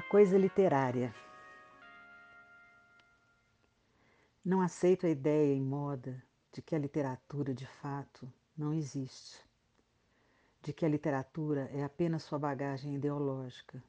A 0.00 0.02
coisa 0.02 0.38
literária. 0.38 1.14
Não 4.42 4.62
aceito 4.62 5.04
a 5.04 5.10
ideia 5.10 5.54
em 5.54 5.60
moda 5.60 6.24
de 6.50 6.62
que 6.62 6.74
a 6.74 6.78
literatura 6.78 7.52
de 7.52 7.66
fato 7.66 8.26
não 8.56 8.72
existe, 8.72 9.44
de 10.62 10.72
que 10.72 10.86
a 10.86 10.88
literatura 10.88 11.68
é 11.70 11.84
apenas 11.84 12.22
sua 12.22 12.38
bagagem 12.38 12.94
ideológica, 12.94 13.84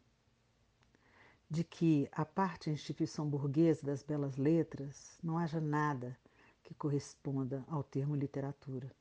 de 1.49 1.63
que, 1.63 2.09
a 2.11 2.25
parte 2.25 2.69
instituição 2.69 3.25
burguesa 3.25 3.85
das 3.85 4.03
belas 4.03 4.35
letras, 4.35 5.17
não 5.23 5.37
haja 5.37 5.61
nada 5.61 6.19
que 6.61 6.73
corresponda 6.73 7.63
ao 7.69 7.85
termo 7.85 8.17
literatura. 8.17 8.91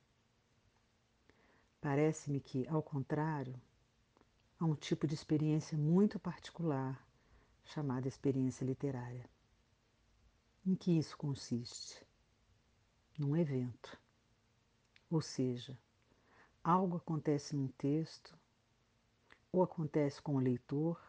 Parece-me 1.80 2.38
que, 2.38 2.68
ao 2.68 2.80
contrário, 2.84 3.60
há 4.60 4.64
um 4.64 4.76
tipo 4.76 5.08
de 5.08 5.14
experiência 5.14 5.76
muito 5.76 6.16
particular 6.16 7.09
chamada 7.72 8.08
experiência 8.08 8.64
literária. 8.64 9.30
Em 10.66 10.74
que 10.74 10.98
isso 10.98 11.16
consiste? 11.16 12.04
Num 13.16 13.36
evento. 13.36 13.96
Ou 15.08 15.20
seja, 15.20 15.78
algo 16.64 16.96
acontece 16.96 17.54
num 17.54 17.68
texto, 17.68 18.36
ou 19.52 19.62
acontece 19.62 20.20
com 20.20 20.34
o 20.34 20.40
leitor, 20.40 21.00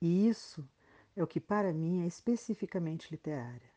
e 0.00 0.28
isso 0.28 0.68
é 1.16 1.22
o 1.22 1.26
que 1.26 1.40
para 1.40 1.72
mim 1.72 2.04
é 2.04 2.06
especificamente 2.06 3.10
literária. 3.10 3.72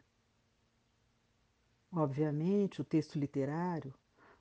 Obviamente, 1.92 2.82
o 2.82 2.86
texto 2.86 3.18
literário, 3.18 3.94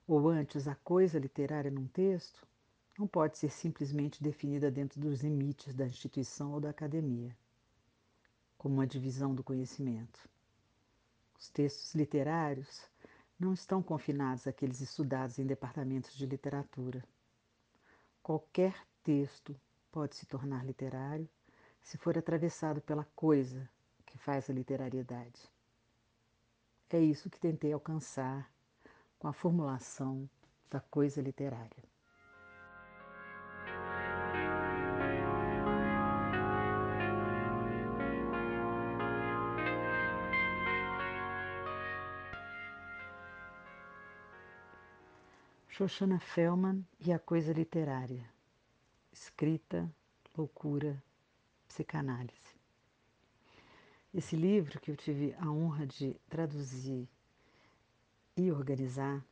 ou 0.07 0.29
antes 0.29 0.69
a 0.69 0.74
coisa 0.74 1.19
literária 1.19 1.71
num 1.71 1.87
texto, 1.87 2.47
não 2.99 3.07
pode 3.07 3.38
ser 3.38 3.51
simplesmente 3.51 4.23
definida 4.23 4.71
dentro 4.71 5.01
dos 5.01 5.23
limites 5.23 5.74
da 5.74 5.87
instituição 5.87 6.52
ou 6.52 6.60
da 6.60 6.68
academia, 6.68 7.35
como 8.61 8.75
uma 8.75 8.87
divisão 8.87 9.35
do 9.35 9.43
conhecimento. 9.43 10.29
Os 11.39 11.49
textos 11.49 11.95
literários 11.95 12.83
não 13.39 13.55
estão 13.55 13.83
confinados 13.83 14.47
àqueles 14.47 14.83
estudados 14.83 15.39
em 15.39 15.47
departamentos 15.47 16.15
de 16.15 16.27
literatura. 16.27 17.02
Qualquer 18.23 18.77
texto 19.02 19.59
pode 19.91 20.15
se 20.15 20.27
tornar 20.27 20.63
literário 20.63 21.27
se 21.80 21.97
for 21.97 22.19
atravessado 22.19 22.83
pela 22.83 23.07
coisa 23.17 23.67
que 24.05 24.19
faz 24.19 24.51
a 24.51 24.52
literariedade. 24.52 25.51
É 26.91 27.01
isso 27.01 27.30
que 27.30 27.41
tentei 27.41 27.73
alcançar 27.73 28.52
com 29.19 29.27
a 29.27 29.33
formulação 29.33 30.29
da 30.69 30.80
coisa 30.80 31.23
literária. 31.23 31.90
Shoshana 45.81 46.21
Fellman 46.21 46.87
e 47.01 47.11
a 47.11 47.19
Coisa 47.19 47.55
Literária. 47.55 48.31
Escrita, 49.11 49.91
loucura, 50.37 51.03
psicanálise. 51.67 52.55
Esse 54.13 54.37
livro 54.37 54.79
que 54.79 54.91
eu 54.91 54.97
tive 54.97 55.35
a 55.39 55.51
honra 55.51 55.87
de 55.87 56.21
traduzir 56.29 57.09
e 58.37 58.53
organizar, 58.53 59.25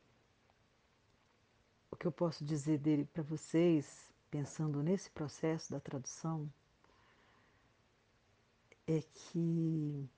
o 1.91 1.95
que 1.95 2.07
eu 2.07 2.11
posso 2.11 2.43
dizer 2.43 2.79
dele 2.79 3.05
para 3.05 3.21
vocês, 3.21 4.11
pensando 4.31 4.81
nesse 4.81 5.11
processo 5.11 5.71
da 5.71 5.79
tradução, 5.79 6.51
é 8.87 9.03
que, 9.13 10.09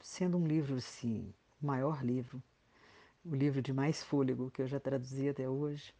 sendo 0.00 0.38
um 0.38 0.46
livro, 0.46 0.76
assim, 0.76 1.34
o 1.60 1.66
maior 1.66 2.04
livro 2.04 2.40
o 3.24 3.34
livro 3.34 3.60
de 3.60 3.72
mais 3.72 4.02
fôlego 4.02 4.50
que 4.50 4.62
eu 4.62 4.66
já 4.66 4.80
traduzi 4.80 5.28
até 5.28 5.48
hoje, 5.48 5.94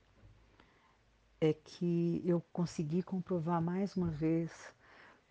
é 1.41 1.53
que 1.53 2.23
eu 2.25 2.43
consegui 2.53 3.03
comprovar 3.03 3.63
mais 3.63 3.97
uma 3.97 4.11
vez 4.11 4.51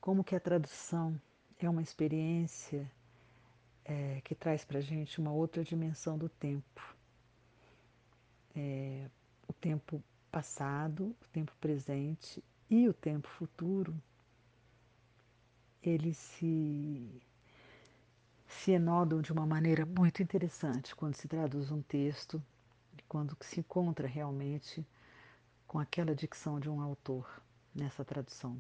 como 0.02 0.24
que 0.24 0.36
a 0.36 0.40
tradução 0.40 1.20
é 1.60 1.70
uma 1.70 1.82
experiência 1.82 2.90
é, 3.86 4.22
que 4.24 4.34
traz 4.34 4.64
para 4.64 4.80
a 4.80 4.82
gente 4.82 5.20
uma 5.20 5.32
outra 5.32 5.64
dimensão 5.64 6.18
do 6.18 6.30
tempo. 6.30 6.96
É, 8.56 9.08
o 9.48 9.54
tempo 9.54 10.02
passado, 10.32 11.16
o 11.22 11.28
tempo 11.32 11.54
presente 11.60 12.44
e 12.70 12.88
o 12.88 12.94
tempo 12.94 13.28
futuro, 13.28 13.96
eles 15.82 16.18
se 16.18 17.22
se 18.50 18.72
enodam 18.72 19.22
de 19.22 19.32
uma 19.32 19.46
maneira 19.46 19.86
muito 19.86 20.24
interessante 20.24 20.96
quando 20.96 21.16
se 21.16 21.28
traduz 21.28 21.72
um 21.72 21.82
texto 21.84 22.44
e 22.98 23.02
quando 23.04 23.38
se 23.42 23.60
encontra 23.60 24.08
realmente 24.08 24.86
com 25.68 25.78
aquela 25.78 26.16
dicção 26.16 26.60
de 26.60 26.68
um 26.68 26.82
autor 26.82 27.30
nessa 27.74 28.04
tradução. 28.04 28.60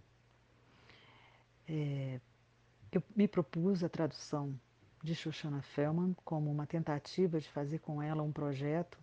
É, 1.67 2.21
eu 2.91 3.03
me 3.15 3.27
propus 3.27 3.83
a 3.83 3.89
tradução 3.89 4.57
de 5.01 5.15
Shoshana 5.15 5.61
Fellman 5.61 6.15
como 6.23 6.51
uma 6.51 6.67
tentativa 6.67 7.39
de 7.39 7.49
fazer 7.49 7.79
com 7.79 8.01
ela 8.01 8.21
um 8.21 8.31
projeto, 8.31 8.99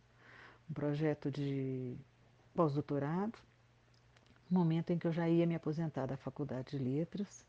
um 0.71 0.73
projeto 0.73 1.31
de 1.33 1.97
pós-doutorado, 2.55 3.39
momento 4.49 4.93
em 4.93 4.99
que 4.99 5.07
eu 5.07 5.13
já 5.13 5.29
ia 5.29 5.47
me 5.47 5.57
aposentar 5.57 6.07
da 6.07 6.17
Faculdade 6.17 6.71
de 6.71 6.79
Letras 6.79 7.45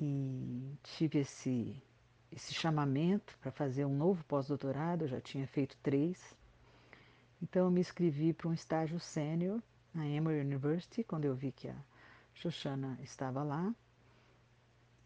e 0.00 0.78
tive 0.82 1.18
esse 1.18 1.80
esse 2.32 2.54
chamamento 2.54 3.36
para 3.40 3.50
fazer 3.50 3.84
um 3.84 3.96
novo 3.96 4.24
pós-doutorado, 4.24 5.04
eu 5.04 5.08
já 5.08 5.20
tinha 5.20 5.46
feito 5.46 5.76
três. 5.82 6.36
Então 7.42 7.64
eu 7.64 7.70
me 7.70 7.80
inscrevi 7.80 8.32
para 8.32 8.48
um 8.48 8.52
estágio 8.52 9.00
sênior 9.00 9.62
na 9.92 10.06
Emory 10.06 10.40
University, 10.40 11.02
quando 11.02 11.24
eu 11.24 11.34
vi 11.34 11.50
que 11.50 11.68
a 11.68 11.76
Shoshana 12.34 12.98
estava 13.02 13.42
lá. 13.42 13.74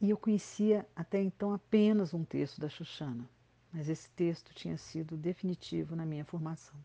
E 0.00 0.10
eu 0.10 0.18
conhecia 0.18 0.86
até 0.94 1.22
então 1.22 1.54
apenas 1.54 2.12
um 2.12 2.24
texto 2.24 2.60
da 2.60 2.68
Shoshana, 2.68 3.28
mas 3.72 3.88
esse 3.88 4.10
texto 4.10 4.52
tinha 4.52 4.76
sido 4.76 5.16
definitivo 5.16 5.96
na 5.96 6.04
minha 6.04 6.24
formação, 6.24 6.78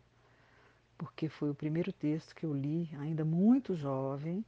porque 0.96 1.28
foi 1.28 1.50
o 1.50 1.54
primeiro 1.54 1.92
texto 1.92 2.34
que 2.34 2.46
eu 2.46 2.54
li, 2.54 2.88
ainda 2.98 3.24
muito 3.24 3.74
jovem, 3.74 4.44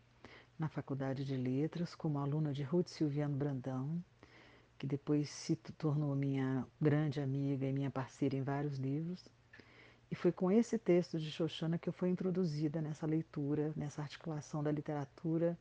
na 0.58 0.68
Faculdade 0.68 1.24
de 1.24 1.36
Letras, 1.36 1.94
como 1.94 2.18
aluna 2.18 2.52
de 2.52 2.62
Ruth 2.62 2.88
Silviano 2.88 3.36
Brandão, 3.36 4.02
que 4.82 4.86
depois 4.88 5.30
se 5.30 5.54
tornou 5.54 6.12
minha 6.16 6.66
grande 6.80 7.20
amiga 7.20 7.64
e 7.64 7.72
minha 7.72 7.88
parceira 7.88 8.34
em 8.34 8.42
vários 8.42 8.78
livros. 8.78 9.24
E 10.10 10.14
foi 10.16 10.32
com 10.32 10.50
esse 10.50 10.76
texto 10.76 11.20
de 11.20 11.30
Shoshana 11.30 11.78
que 11.78 11.88
eu 11.88 11.92
fui 11.92 12.08
introduzida 12.08 12.82
nessa 12.82 13.06
leitura, 13.06 13.72
nessa 13.76 14.02
articulação 14.02 14.60
da 14.60 14.72
literatura 14.72 15.56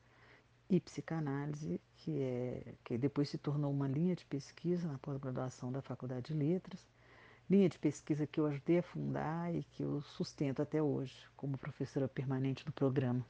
e 0.68 0.80
psicanálise, 0.80 1.80
que, 1.98 2.20
é, 2.20 2.74
que 2.84 2.98
depois 2.98 3.30
se 3.30 3.38
tornou 3.38 3.72
uma 3.72 3.88
linha 3.88 4.16
de 4.16 4.26
pesquisa 4.26 4.88
na 4.88 4.98
pós-graduação 4.98 5.72
da 5.72 5.84
Faculdade 5.84 6.34
de 6.34 6.40
Letras, 6.40 6.84
linha 7.48 7.70
de 7.70 7.78
pesquisa 7.78 8.26
que 8.26 8.40
eu 8.40 8.48
ajudei 8.48 8.80
a 8.80 8.84
fundar 8.84 9.54
e 9.54 9.64
que 9.64 9.84
eu 9.84 10.02
sustento 10.02 10.64
até 10.64 10.82
hoje 10.82 11.16
como 11.38 11.60
professora 11.60 12.08
permanente 12.08 12.66
do 12.66 12.72
programa. 12.72 13.24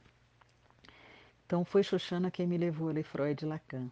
Então 1.44 1.66
foi 1.66 1.82
Shoshana 1.82 2.30
quem 2.30 2.46
me 2.46 2.56
levou 2.56 2.88
a 2.88 2.92
ler 2.92 3.04
Freud 3.04 3.44
e 3.44 3.46
Lacan 3.46 3.90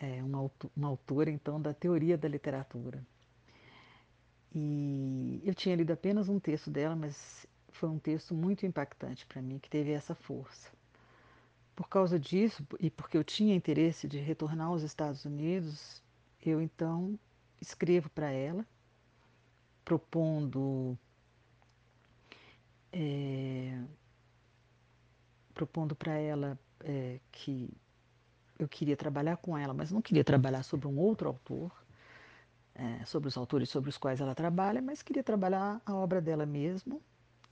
é 0.00 0.22
uma, 0.22 0.50
uma 0.76 0.88
autora, 0.88 1.30
então, 1.30 1.60
da 1.60 1.74
teoria 1.74 2.16
da 2.16 2.28
literatura. 2.28 3.04
E 4.54 5.42
eu 5.44 5.54
tinha 5.54 5.76
lido 5.76 5.92
apenas 5.92 6.28
um 6.28 6.38
texto 6.38 6.70
dela, 6.70 6.96
mas 6.96 7.46
foi 7.70 7.88
um 7.88 7.98
texto 7.98 8.34
muito 8.34 8.64
impactante 8.64 9.26
para 9.26 9.42
mim, 9.42 9.58
que 9.58 9.68
teve 9.68 9.90
essa 9.90 10.14
força. 10.14 10.70
Por 11.76 11.88
causa 11.88 12.18
disso, 12.18 12.66
e 12.80 12.90
porque 12.90 13.16
eu 13.16 13.24
tinha 13.24 13.54
interesse 13.54 14.08
de 14.08 14.18
retornar 14.18 14.68
aos 14.68 14.82
Estados 14.82 15.24
Unidos, 15.24 16.02
eu 16.44 16.60
então 16.60 17.18
escrevo 17.60 18.08
para 18.10 18.30
ela, 18.30 18.66
propondo 19.84 20.98
é, 22.92 23.80
propondo 25.54 25.94
para 25.94 26.14
ela 26.14 26.58
é, 26.80 27.20
que 27.30 27.68
eu 28.58 28.68
queria 28.68 28.96
trabalhar 28.96 29.36
com 29.36 29.56
ela, 29.56 29.72
mas 29.72 29.90
não 29.90 30.02
queria 30.02 30.24
trabalhar 30.24 30.62
sobre 30.62 30.86
um 30.88 30.98
outro 30.98 31.28
autor, 31.28 31.72
é, 32.74 33.04
sobre 33.04 33.28
os 33.28 33.36
autores 33.36 33.68
sobre 33.68 33.90
os 33.90 33.98
quais 33.98 34.20
ela 34.20 34.34
trabalha, 34.34 34.80
mas 34.80 35.02
queria 35.02 35.22
trabalhar 35.22 35.80
a 35.84 35.94
obra 35.94 36.20
dela 36.20 36.46
mesmo. 36.46 37.00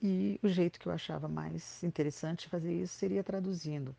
E 0.03 0.39
o 0.43 0.49
jeito 0.49 0.79
que 0.79 0.87
eu 0.87 0.93
achava 0.93 1.27
mais 1.29 1.83
interessante 1.83 2.49
fazer 2.49 2.73
isso 2.73 2.95
seria 2.95 3.25
traduzindo. 3.25 3.95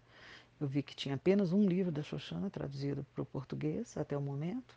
Eu 0.59 0.67
vi 0.67 0.81
que 0.81 0.95
tinha 0.95 1.15
apenas 1.15 1.53
um 1.53 1.63
livro 1.63 1.91
da 1.91 2.01
Xoxana 2.01 2.49
traduzido 2.49 3.05
para 3.13 3.21
o 3.21 3.25
português 3.25 3.95
até 3.97 4.17
o 4.17 4.21
momento. 4.21 4.75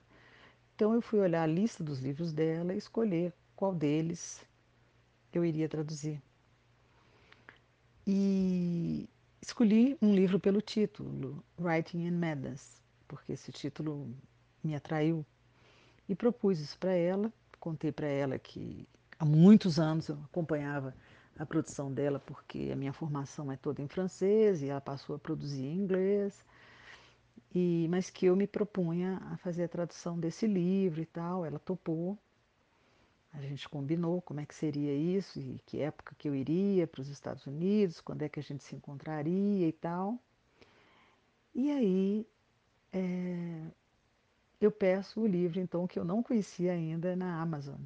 Então 0.75 0.95
eu 0.95 1.03
fui 1.03 1.21
olhar 1.21 1.43
a 1.43 1.47
lista 1.47 1.85
dos 1.85 2.01
livros 2.01 2.33
dela 2.33 2.75
e 2.75 2.79
escolher 2.79 3.33
qual 3.55 3.75
deles 3.75 4.45
eu 5.33 5.45
iria 5.45 5.69
traduzir. 5.69 6.23
E 8.07 9.09
escolhi 9.41 9.97
um 10.01 10.15
livro 10.15 10.39
pelo 10.39 10.61
título, 10.61 11.43
Writing 11.59 12.07
in 12.07 12.13
Madness, 12.13 12.83
porque 13.09 13.33
esse 13.33 13.51
título 13.51 14.15
me 14.63 14.75
atraiu 14.75 15.25
e 16.09 16.15
propus 16.15 16.61
isso 16.61 16.79
para 16.79 16.93
ela. 16.93 17.33
Contei 17.59 17.93
para 17.93 18.07
ela 18.07 18.39
que 18.39 18.87
há 19.19 19.25
muitos 19.25 19.79
anos 19.79 20.09
eu 20.09 20.19
acompanhava 20.25 20.95
a 21.39 21.47
produção 21.47 21.93
dela, 21.93 22.19
porque 22.21 22.71
a 22.73 22.77
minha 22.77 22.93
formação 22.93 23.51
é 23.51 23.57
toda 23.57 23.81
em 23.81 23.89
francês 23.89 24.63
e 24.63 24.69
ela 24.69 24.81
passou 24.81 25.17
a 25.17 25.19
produzir 25.19 25.65
em 25.65 25.77
inglês. 25.79 26.45
E, 27.55 27.87
mas 27.91 28.11
que 28.11 28.27
eu 28.27 28.37
me 28.37 28.47
propunha 28.47 29.21
a 29.31 29.37
fazer 29.39 29.65
a 29.65 29.69
tradução 29.69 30.19
desse 30.19 30.47
livro 30.47 31.01
e 31.01 31.07
tal, 31.07 31.45
ela 31.45 31.59
topou. 31.59 32.19
A 33.33 33.41
gente 33.41 33.69
combinou 33.69 34.21
como 34.21 34.41
é 34.41 34.47
que 34.47 34.55
seria 34.55 34.95
isso 34.95 35.39
e 35.39 35.61
que 35.65 35.81
época 35.81 36.17
que 36.19 36.29
eu 36.29 36.35
iria 36.35 36.87
para 36.87 37.01
os 37.01 37.09
Estados 37.09 37.47
Unidos, 37.47 38.01
quando 38.01 38.23
é 38.23 38.29
que 38.29 38.41
a 38.41 38.43
gente 38.43 38.65
se 38.65 38.75
encontraria 38.75 39.69
e 39.69 39.73
tal. 39.73 40.19
E 41.55 41.71
aí 41.71 42.27
é, 42.93 43.67
eu 44.61 44.71
peço 44.73 45.21
o 45.21 45.27
livro, 45.27 45.61
então, 45.61 45.87
que 45.87 45.99
eu 45.99 46.05
não 46.05 46.23
conhecia 46.23 46.73
ainda 46.73 47.15
na 47.15 47.41
Amazon. 47.41 47.81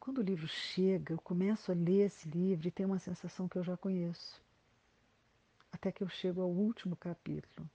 Quando 0.00 0.18
o 0.18 0.22
livro 0.22 0.48
chega, 0.48 1.12
eu 1.12 1.20
começo 1.20 1.70
a 1.70 1.74
ler 1.74 2.06
esse 2.06 2.28
livro 2.28 2.66
e 2.66 2.70
tenho 2.70 2.88
uma 2.88 2.98
sensação 2.98 3.46
que 3.46 3.58
eu 3.58 3.62
já 3.62 3.76
conheço. 3.76 4.40
Até 5.70 5.92
que 5.92 6.02
eu 6.02 6.08
chego 6.08 6.40
ao 6.40 6.48
último 6.48 6.96
capítulo. 6.96 7.68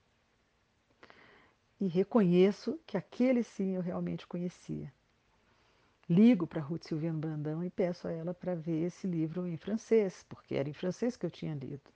E 1.80 1.86
reconheço 1.86 2.78
que 2.84 2.96
aquele 2.96 3.44
sim 3.44 3.76
eu 3.76 3.82
realmente 3.82 4.26
conhecia 4.26 4.92
ligo 6.08 6.46
para 6.46 6.60
Ruth 6.60 6.84
Silviano 6.84 7.18
Brandão 7.18 7.64
e 7.64 7.70
peço 7.70 8.06
a 8.08 8.12
ela 8.12 8.34
para 8.34 8.54
ver 8.54 8.84
esse 8.84 9.06
livro 9.06 9.46
em 9.46 9.56
francês, 9.56 10.24
porque 10.28 10.54
era 10.54 10.68
em 10.68 10.72
francês 10.72 11.16
que 11.16 11.24
eu 11.24 11.30
tinha 11.30 11.54
lido. 11.54 11.90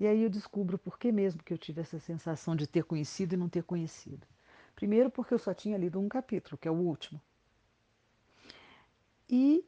E 0.00 0.06
aí 0.06 0.22
eu 0.22 0.30
descubro 0.30 0.78
por 0.78 0.98
que 0.98 1.12
mesmo 1.12 1.42
que 1.42 1.52
eu 1.52 1.58
tive 1.58 1.80
essa 1.80 1.98
sensação 1.98 2.56
de 2.56 2.66
ter 2.66 2.84
conhecido 2.84 3.34
e 3.34 3.38
não 3.38 3.48
ter 3.48 3.62
conhecido. 3.62 4.26
Primeiro 4.74 5.10
porque 5.10 5.34
eu 5.34 5.38
só 5.38 5.54
tinha 5.54 5.78
lido 5.78 6.00
um 6.00 6.08
capítulo, 6.08 6.58
que 6.58 6.66
é 6.66 6.70
o 6.70 6.74
último. 6.74 7.20
E 9.28 9.64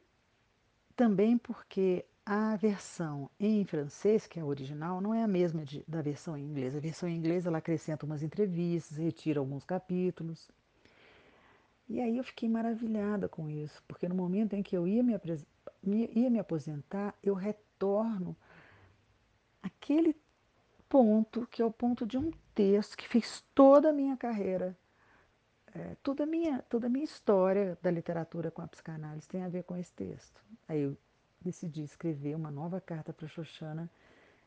também 0.95 1.37
porque 1.37 2.05
a 2.25 2.55
versão 2.55 3.29
em 3.39 3.63
francês, 3.65 4.25
que 4.25 4.39
é 4.39 4.41
a 4.41 4.45
original, 4.45 4.99
não 4.99 5.13
é 5.13 5.23
a 5.23 5.27
mesma 5.27 5.63
de, 5.63 5.83
da 5.87 6.01
versão 6.01 6.35
em 6.35 6.43
inglês. 6.43 6.75
A 6.75 6.79
versão 6.79 7.07
em 7.07 7.15
inglês 7.15 7.45
ela 7.45 7.59
acrescenta 7.59 8.05
umas 8.05 8.23
entrevistas, 8.23 8.97
retira 8.97 9.39
alguns 9.39 9.63
capítulos. 9.63 10.49
E 11.87 12.01
aí 12.01 12.17
eu 12.17 12.23
fiquei 12.23 12.49
maravilhada 12.49 13.29
com 13.29 13.49
isso, 13.49 13.81
porque 13.87 14.07
no 14.07 14.15
momento 14.15 14.53
em 14.53 14.63
que 14.63 14.75
eu 14.75 14.87
ia 14.87 15.03
me, 15.03 15.13
ia 15.83 16.29
me 16.29 16.39
aposentar, 16.39 17.13
eu 17.21 17.35
retorno 17.35 18.35
aquele 19.61 20.15
ponto 20.89 21.45
que 21.47 21.61
é 21.61 21.65
o 21.65 21.71
ponto 21.71 22.05
de 22.05 22.17
um 22.17 22.31
texto 22.55 22.97
que 22.97 23.07
fez 23.07 23.43
toda 23.53 23.89
a 23.89 23.93
minha 23.93 24.17
carreira, 24.17 24.75
é, 25.73 25.95
toda, 26.01 26.23
a 26.23 26.25
minha, 26.25 26.61
toda 26.63 26.87
a 26.87 26.89
minha 26.89 27.05
história 27.05 27.77
da 27.81 27.91
literatura 27.91 28.49
com 28.49 28.61
a 28.61 28.67
psicanálise 28.67 29.27
tem 29.27 29.43
a 29.43 29.49
ver 29.49 29.63
com 29.63 29.77
esse 29.77 29.93
texto. 29.93 30.41
Aí 30.67 30.81
eu 30.81 30.97
decidi 31.41 31.83
escrever 31.83 32.35
uma 32.35 32.49
nova 32.49 32.81
carta 32.81 33.13
para 33.13 33.27
Xoxana 33.27 33.89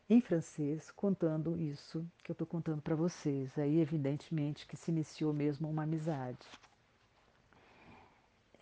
em 0.09 0.19
francês, 0.19 0.91
contando 0.91 1.57
isso 1.57 2.05
que 2.23 2.31
eu 2.31 2.33
estou 2.33 2.47
contando 2.47 2.81
para 2.81 2.95
vocês. 2.95 3.57
Aí, 3.59 3.79
evidentemente, 3.79 4.65
que 4.65 4.75
se 4.75 4.89
iniciou 4.91 5.31
mesmo 5.31 5.69
uma 5.69 5.83
amizade 5.83 6.45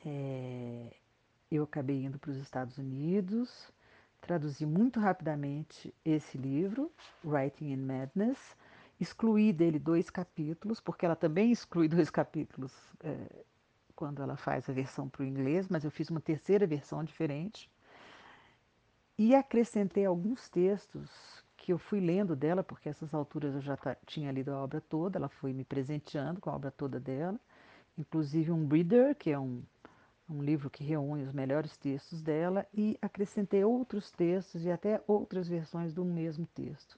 é, 0.08 0.94
eu 1.52 1.64
acabei 1.64 2.06
indo 2.06 2.18
para 2.18 2.32
os 2.32 2.38
Estados 2.38 2.78
Unidos, 2.78 3.70
traduzi 4.22 4.66
muito 4.66 5.02
rapidamente 5.02 5.94
esse 6.06 6.38
livro, 6.38 6.90
Writing 7.26 7.72
in 7.74 7.78
Madness, 7.78 8.56
excluí 9.00 9.52
dele 9.52 9.78
dois 9.78 10.10
capítulos, 10.10 10.80
porque 10.80 11.06
ela 11.06 11.16
também 11.16 11.52
exclui 11.52 11.90
dois 11.90 12.10
capítulos 12.10 12.74
é, 13.02 13.44
quando 13.96 14.22
ela 14.22 14.38
faz 14.38 14.70
a 14.70 14.74
versão 14.74 15.10
para 15.10 15.24
o 15.24 15.26
inglês, 15.26 15.68
mas 15.68 15.84
eu 15.84 15.92
fiz 15.92 16.10
uma 16.10 16.22
terceira 16.22 16.66
versão 16.66 17.04
diferente. 17.04 17.70
E 19.18 19.36
acrescentei 19.36 20.06
alguns 20.06 20.48
textos 20.48 21.44
que 21.58 21.74
eu 21.74 21.78
fui 21.78 22.00
lendo 22.00 22.36
dela, 22.36 22.64
porque 22.64 22.88
essas 22.88 23.14
alturas 23.14 23.56
eu 23.56 23.62
já 23.62 23.78
tinha 24.06 24.32
lido 24.32 24.54
a 24.54 24.64
obra 24.64 24.80
toda, 24.80 25.18
ela 25.18 25.28
foi 25.28 25.52
me 25.52 25.66
presenteando 25.66 26.40
com 26.40 26.50
a 26.50 26.56
obra 26.56 26.72
toda 26.72 27.00
dela, 27.00 27.38
inclusive 27.98 28.52
um 28.52 28.68
reader, 28.68 29.16
que 29.16 29.32
é 29.32 29.40
um 29.40 29.64
um 30.30 30.42
livro 30.42 30.70
que 30.70 30.84
reúne 30.84 31.24
os 31.24 31.32
melhores 31.32 31.78
textos 31.78 32.22
dela, 32.22 32.66
e 32.74 32.98
acrescentei 33.02 33.64
outros 33.64 34.12
textos 34.12 34.66
e 34.66 34.72
até 34.72 35.02
outras 35.08 35.48
versões 35.48 35.94
do 35.94 36.04
mesmo 36.04 36.46
texto. 36.54 36.98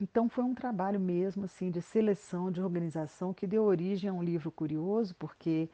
Então 0.00 0.28
foi 0.28 0.44
um 0.44 0.54
trabalho 0.54 1.00
mesmo 1.00 1.44
assim 1.44 1.70
de 1.70 1.80
seleção, 1.80 2.50
de 2.50 2.60
organização 2.60 3.32
que 3.32 3.46
deu 3.46 3.64
origem 3.64 4.10
a 4.10 4.12
um 4.12 4.22
livro 4.22 4.50
curioso, 4.50 5.14
porque 5.16 5.68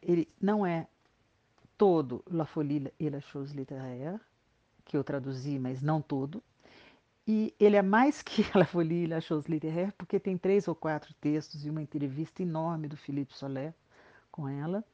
ele 0.00 0.28
não 0.40 0.66
é 0.66 0.86
todo 1.78 2.22
La 2.30 2.44
Folie 2.44 2.92
et 2.98 3.10
la 3.10 3.20
chose 3.20 3.56
littéraire, 3.56 4.20
que 4.84 4.96
eu 4.96 5.04
traduzi, 5.04 5.58
mas 5.58 5.80
não 5.80 6.02
todo. 6.02 6.42
E 7.26 7.54
ele 7.58 7.76
é 7.76 7.82
mais 7.82 8.20
que 8.20 8.42
La 8.54 8.64
Folie 8.64 9.04
et 9.04 9.08
la 9.08 9.20
chose 9.20 9.48
littéraire, 9.48 9.92
porque 9.92 10.18
tem 10.18 10.36
três 10.36 10.66
ou 10.66 10.74
quatro 10.74 11.14
textos 11.14 11.64
e 11.64 11.70
uma 11.70 11.82
entrevista 11.82 12.42
enorme 12.42 12.88
do 12.88 12.96
Philippe 12.96 13.34
Soler 13.34 13.72
com 14.30 14.48
ela. 14.48 14.84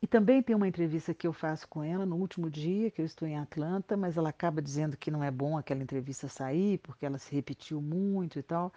E 0.00 0.06
também 0.06 0.40
tem 0.42 0.54
uma 0.54 0.68
entrevista 0.68 1.12
que 1.12 1.26
eu 1.26 1.32
faço 1.32 1.66
com 1.66 1.82
ela 1.82 2.06
no 2.06 2.16
último 2.16 2.48
dia, 2.48 2.90
que 2.90 3.00
eu 3.00 3.04
estou 3.04 3.26
em 3.26 3.36
Atlanta, 3.36 3.96
mas 3.96 4.16
ela 4.16 4.28
acaba 4.28 4.62
dizendo 4.62 4.96
que 4.96 5.10
não 5.10 5.24
é 5.24 5.30
bom 5.30 5.58
aquela 5.58 5.82
entrevista 5.82 6.28
sair, 6.28 6.78
porque 6.78 7.04
ela 7.04 7.18
se 7.18 7.34
repetiu 7.34 7.82
muito 7.82 8.38
e 8.38 8.42
tal. 8.42 8.72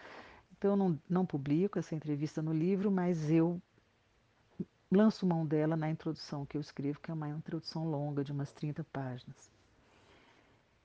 Então 0.57 0.71
eu 0.71 0.77
não, 0.77 0.99
não 1.07 1.25
publico 1.25 1.77
essa 1.77 1.93
entrevista 1.93 2.41
no 2.41 2.51
livro, 2.51 2.89
mas 2.89 3.29
eu 3.29 3.61
lanço 4.91 5.25
mão 5.25 5.45
dela 5.45 5.77
na 5.77 5.91
introdução 5.91 6.45
que 6.45 6.57
eu 6.57 6.61
escrevo, 6.61 6.99
que 6.99 7.11
é 7.11 7.13
uma 7.13 7.29
introdução 7.29 7.87
longa, 7.87 8.23
de 8.23 8.31
umas 8.31 8.51
30 8.51 8.83
páginas. 8.85 9.51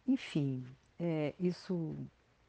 Enfim, 0.06 0.66
é, 1.00 1.34
isso 1.40 1.96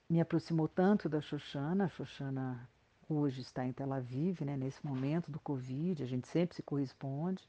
me 0.10 0.20
aproximou 0.20 0.68
tanto 0.68 1.08
da 1.08 1.22
Xoxana. 1.22 1.86
A 1.86 1.90
Xoxana 1.90 2.70
hoje 3.10 3.42
está 3.42 3.66
em 3.66 3.72
Tel 3.72 3.94
Aviv, 3.94 4.42
né, 4.42 4.58
nesse 4.58 4.86
momento 4.86 5.32
do 5.32 5.40
Covid, 5.40 6.04
a 6.04 6.06
gente 6.06 6.28
sempre 6.28 6.54
se 6.54 6.62
corresponde 6.62 7.48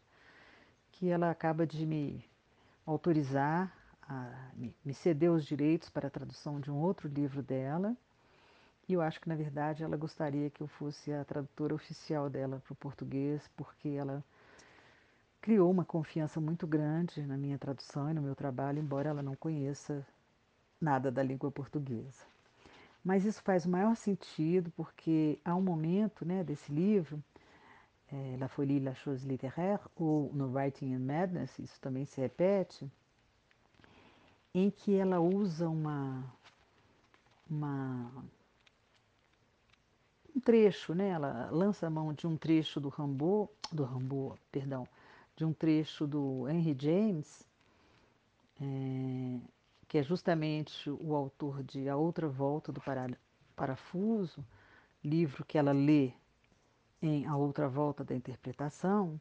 que 0.93 1.08
ela 1.08 1.31
acaba 1.31 1.67
de 1.67 1.87
me 1.87 2.25
autorizar, 2.87 3.73
a, 4.02 4.50
me, 4.55 4.75
me 4.85 4.94
ceder 4.94 5.30
os 5.30 5.45
direitos 5.45 5.90
para 5.90 6.09
a 6.09 6.11
tradução 6.11 6.61
de 6.61 6.71
um 6.71 6.76
outro 6.76 7.09
livro 7.09 7.42
dela. 7.42 7.97
E 8.88 8.95
eu 8.95 9.02
acho 9.02 9.21
que, 9.21 9.28
na 9.28 9.37
verdade, 9.37 9.85
ela 9.85 9.97
gostaria 9.97 10.49
que 10.49 10.62
eu 10.62 10.66
fosse 10.66 11.12
a 11.12 11.25
tradutora 11.25 11.75
oficial 11.75 12.30
dela 12.30 12.62
para 12.64 12.73
o 12.73 12.76
português, 12.76 13.49
porque 13.54 13.90
ela 13.90 14.25
criou 15.40 15.71
uma 15.71 15.85
confiança 15.85 16.40
muito 16.40 16.66
grande 16.66 17.23
na 17.23 17.37
minha 17.37 17.59
tradução 17.59 18.11
e 18.11 18.14
no 18.14 18.23
meu 18.23 18.35
trabalho, 18.35 18.78
embora 18.78 19.11
ela 19.11 19.23
não 19.23 19.37
conheça 19.37 20.07
nada 20.80 21.11
da 21.11 21.23
língua 21.23 21.50
portuguesa. 21.50 22.25
Mas 23.04 23.25
isso 23.25 23.42
faz 23.42 23.64
o 23.64 23.71
maior 23.71 23.95
sentido, 23.95 24.71
porque 24.76 25.38
há 25.45 25.54
um 25.54 25.62
momento 25.62 26.25
né, 26.25 26.42
desse 26.42 26.73
livro 26.73 27.23
é, 28.12 28.37
La 28.38 28.49
Folie, 28.49 28.81
La 28.81 28.95
Chose 28.95 29.27
Littéraire, 29.27 29.81
ou 29.97 30.33
no 30.33 30.49
Writing 30.53 30.93
in 30.93 30.99
Madness, 30.99 31.59
isso 31.59 31.81
também 31.81 32.05
se 32.05 32.21
repete, 32.21 32.91
em 34.55 34.71
que 34.71 34.95
ela 34.95 35.21
usa 35.21 35.69
uma, 35.69 36.25
uma 37.49 38.11
um 40.35 40.41
trecho, 40.41 40.95
né? 40.95 41.09
Ela 41.09 41.50
lança 41.50 41.87
a 41.87 41.91
mão 41.91 42.12
de 42.12 42.27
um 42.27 42.37
trecho 42.37 42.81
do 42.81 42.88
Rambo, 42.88 43.50
do 43.73 43.85
Rambo, 43.85 44.38
perdão, 44.50 44.87
de 45.37 45.45
um 45.45 45.53
trecho 45.53 46.07
do 46.07 46.49
Henry 46.49 46.77
James, 46.79 47.47
é, 48.61 49.38
que 49.87 49.99
é 49.99 50.03
justamente 50.03 50.91
o 50.91 51.15
autor 51.15 51.62
de 51.62 51.88
A 51.88 51.97
Outra 51.97 52.29
Volta 52.29 52.73
do 52.73 52.81
Parafuso, 53.55 54.45
livro 55.05 55.45
que 55.45 55.59
ela 55.59 55.73
lê 55.73 56.12
em 57.00 57.26
A 57.26 57.37
Outra 57.37 57.69
Volta 57.69 58.05
da 58.05 58.14
Interpretação, 58.14 59.21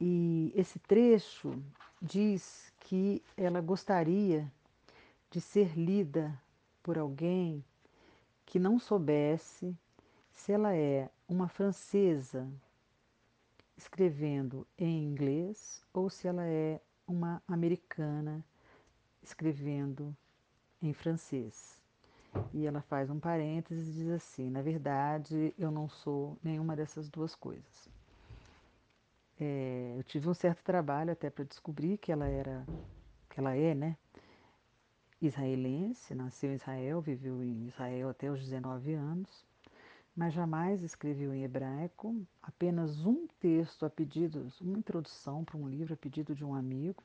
e 0.00 0.52
esse 0.54 0.78
trecho 0.78 1.62
diz 2.00 2.72
que 2.80 3.22
ela 3.36 3.60
gostaria 3.60 4.50
de 5.30 5.40
ser 5.40 5.76
lida 5.76 6.38
por 6.82 6.98
alguém 6.98 7.64
que 8.44 8.58
não 8.58 8.78
soubesse 8.78 9.76
se 10.30 10.52
ela 10.52 10.74
é 10.74 11.10
uma 11.26 11.48
francesa 11.48 12.48
escrevendo 13.76 14.66
em 14.78 15.04
inglês 15.04 15.82
ou 15.92 16.08
se 16.08 16.28
ela 16.28 16.44
é 16.46 16.80
uma 17.06 17.42
americana 17.48 18.44
escrevendo 19.22 20.16
em 20.80 20.92
francês. 20.92 21.75
E 22.52 22.66
ela 22.66 22.80
faz 22.82 23.10
um 23.10 23.18
parênteses 23.20 23.88
e 23.88 23.92
diz 23.92 24.10
assim: 24.10 24.50
na 24.50 24.62
verdade, 24.62 25.54
eu 25.58 25.70
não 25.70 25.88
sou 25.88 26.38
nenhuma 26.42 26.74
dessas 26.76 27.08
duas 27.08 27.34
coisas. 27.34 27.88
É, 29.38 29.94
eu 29.96 30.02
tive 30.04 30.28
um 30.28 30.34
certo 30.34 30.62
trabalho 30.62 31.12
até 31.12 31.28
para 31.28 31.44
descobrir 31.44 31.98
que 31.98 32.10
ela 32.10 32.26
era, 32.26 32.66
que 33.28 33.38
ela 33.38 33.54
é, 33.54 33.74
né? 33.74 33.96
israelense, 35.20 36.14
nasceu 36.14 36.50
em 36.50 36.56
Israel, 36.56 37.00
viveu 37.00 37.42
em 37.42 37.66
Israel 37.66 38.10
até 38.10 38.30
os 38.30 38.40
19 38.40 38.94
anos, 38.94 39.44
mas 40.14 40.32
jamais 40.32 40.82
escreveu 40.82 41.34
em 41.34 41.44
hebraico, 41.44 42.14
apenas 42.42 43.04
um 43.04 43.26
texto 43.40 43.84
a 43.84 43.90
pedido, 43.90 44.46
uma 44.60 44.78
introdução 44.78 45.44
para 45.44 45.56
um 45.56 45.68
livro 45.68 45.94
a 45.94 45.96
pedido 45.96 46.34
de 46.34 46.44
um 46.44 46.54
amigo. 46.54 47.02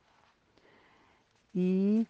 E, 1.54 2.06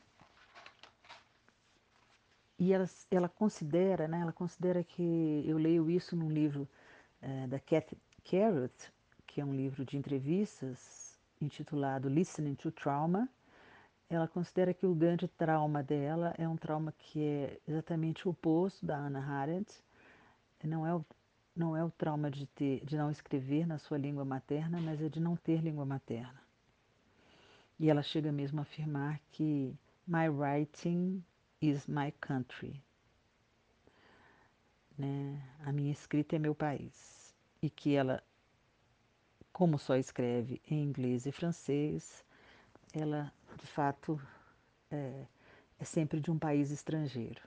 e 2.63 2.73
ela, 2.73 2.89
ela 3.11 3.29
considera, 3.29 4.07
né, 4.07 4.21
ela 4.21 4.33
considera 4.33 4.85
que 4.85 5.43
eu 5.45 5.59
leio 5.59 5.91
isso 5.91 6.15
num 6.15 6.31
livro 6.31 6.69
é, 7.21 7.45
da 7.49 7.59
Cathy 7.59 7.99
Carrot, 8.23 8.73
que 9.27 9.41
é 9.41 9.45
um 9.45 9.53
livro 9.53 9.85
de 9.85 9.97
entrevistas 9.97 11.19
intitulado 11.41 12.09
Listening 12.09 12.55
to 12.55 12.71
Trauma, 12.71 13.29
ela 14.09 14.29
considera 14.29 14.73
que 14.73 14.87
o 14.87 14.95
grande 14.95 15.27
trauma 15.27 15.83
dela 15.83 16.37
é 16.39 16.47
um 16.47 16.57
trauma 16.57 16.95
que 16.97 17.25
é 17.25 17.59
exatamente 17.67 18.29
o 18.29 18.31
oposto 18.31 18.87
da 18.87 18.97
Anna 18.97 19.19
Arendt. 19.19 19.83
Não 20.63 20.87
é 20.87 20.95
o, 20.95 21.05
não 21.57 21.77
é 21.77 21.85
o 21.85 21.91
trauma 21.91 22.31
de, 22.31 22.47
ter, 22.47 22.85
de 22.85 22.97
não 22.97 23.11
escrever 23.11 23.67
na 23.67 23.77
sua 23.77 23.99
língua 23.99 24.25
materna, 24.25 24.81
mas 24.81 25.03
é 25.03 25.09
de 25.09 25.19
não 25.19 25.35
ter 25.35 25.61
língua 25.61 25.85
materna. 25.85 26.41
E 27.77 27.91
ela 27.91 28.05
chega 28.05 28.31
mesmo 28.31 28.61
a 28.61 28.63
afirmar 28.63 29.19
que 29.33 29.77
my 30.07 30.29
writing 30.29 31.25
is 31.63 31.87
my 31.87 32.13
country. 32.21 32.83
Né? 34.99 35.41
A 35.65 35.73
minha 35.73 35.93
escrita 35.93 36.37
é 36.37 36.39
meu 36.39 36.55
país. 36.55 37.35
E 37.63 37.71
que 37.71 37.95
ela, 37.95 38.23
como 39.53 39.79
só 39.79 39.97
escreve 39.97 40.61
em 40.69 40.83
inglês 40.83 41.27
e 41.27 41.33
francês, 41.33 42.25
ela 42.93 43.33
de 43.57 43.67
fato, 43.67 44.21
é, 44.91 45.25
é 45.79 45.85
sempre 45.85 46.21
de 46.21 46.31
um 46.31 46.39
país 46.39 46.71
estrangeiro. 46.71 47.41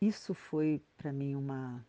Isso 0.00 0.34
foi 0.34 0.80
para 0.96 1.12
mim 1.12 1.34
uma, 1.34 1.84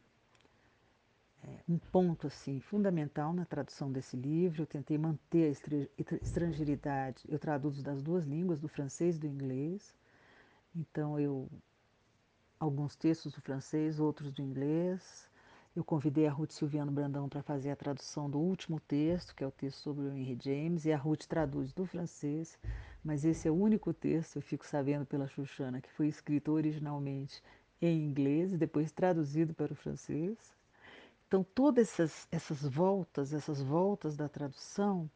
é, 1.44 1.60
um 1.68 1.78
ponto 1.78 2.28
assim 2.28 2.60
fundamental 2.60 3.34
na 3.34 3.46
tradução 3.46 3.92
desse 3.92 4.18
livro. 4.18 4.64
Eu 4.64 4.68
tentei 4.68 4.98
manter 4.98 5.46
a 5.46 6.16
estrangeiridade. 6.22 7.24
Eu 7.28 7.38
traduzo 7.38 7.84
das 7.84 8.02
duas 8.02 8.26
línguas, 8.26 8.60
do 8.60 8.68
francês 8.68 9.16
e 9.16 9.20
do 9.20 9.28
inglês. 9.28 9.96
Então 10.76 11.20
eu 11.20 11.50
alguns 12.60 12.96
textos 12.96 13.34
do 13.34 13.42
francês, 13.42 14.00
outros 14.00 14.32
do 14.32 14.42
inglês. 14.42 15.30
Eu 15.76 15.84
convidei 15.84 16.28
a 16.28 16.32
Ruth 16.32 16.52
Silviano 16.52 16.92
Brandão 16.92 17.30
para 17.30 17.42
fazer 17.42 17.72
a 17.72 17.76
tradução 17.76 18.30
do 18.30 18.38
último 18.40 18.80
texto, 18.82 19.34
que 19.34 19.44
é 19.44 19.48
o 19.48 19.52
texto 19.52 19.78
sobre 19.78 20.06
o 20.06 20.14
Henry 20.14 20.38
James, 20.42 20.86
e 20.86 20.92
a 20.92 20.98
Ruth 20.98 21.26
traduz 21.26 21.72
do 21.72 21.86
francês, 21.86 22.60
mas 23.04 23.24
esse 23.24 23.48
é 23.48 23.52
o 23.52 23.56
único 23.56 23.94
texto, 23.94 24.38
eu 24.38 24.42
fico 24.42 24.68
sabendo 24.68 25.06
pela 25.06 25.28
Xuxana, 25.28 25.80
que 25.80 25.92
foi 25.92 26.08
escrito 26.08 26.52
originalmente 26.52 27.42
em 27.82 28.04
inglês 28.04 28.52
e 28.52 28.58
depois 28.58 28.92
traduzido 28.92 29.54
para 29.54 29.72
o 29.72 29.76
francês. 29.76 30.38
Então, 31.28 31.44
todas 31.44 31.88
essas, 31.94 32.28
essas 32.32 32.64
voltas, 32.64 33.32
essas 33.32 33.62
voltas 33.62 34.18
da 34.18 34.28
tradução, 34.28 35.10